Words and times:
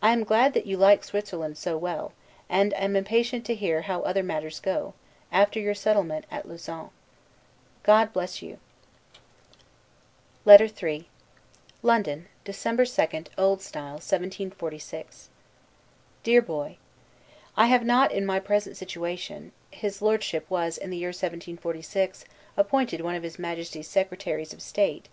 I 0.00 0.14
am 0.14 0.24
glad 0.24 0.54
that 0.54 0.64
you 0.64 0.78
like 0.78 1.04
Switzerland 1.04 1.58
so 1.58 1.76
well; 1.76 2.14
and 2.48 2.72
am 2.72 2.96
impatient 2.96 3.44
to 3.44 3.54
hear 3.54 3.82
how 3.82 4.00
other 4.00 4.22
matters 4.22 4.60
go, 4.60 4.94
after 5.30 5.60
your 5.60 5.74
settlement 5.74 6.24
at 6.30 6.48
Lausanne. 6.48 6.88
God 7.82 8.14
bless 8.14 8.40
you! 8.40 8.58
LETTER 10.46 10.70
III 10.82 11.10
LONDON, 11.82 12.28
December 12.46 12.86
2, 12.86 13.02
O.S. 13.36 13.74
1746. 13.76 15.28
DEAR 16.22 16.40
BOY: 16.40 16.78
I 17.58 17.66
have 17.66 17.84
not, 17.84 18.12
in 18.12 18.24
my 18.24 18.40
present 18.40 18.78
situation, 18.78 19.52
[His 19.70 20.00
Lordship 20.00 20.48
was, 20.48 20.78
in 20.78 20.88
the 20.88 20.96
year 20.96 21.08
1746, 21.08 22.24
appointed 22.56 23.02
one 23.02 23.14
of 23.16 23.22
his 23.22 23.38
Majesty's 23.38 23.86
secretaries 23.86 24.54
of 24.54 24.62
state. 24.62 25.10